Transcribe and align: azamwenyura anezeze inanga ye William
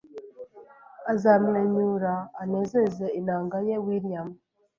azamwenyura 1.13 2.13
anezeze 2.41 3.05
inanga 3.19 3.55
ye 3.67 3.75
William 3.85 4.27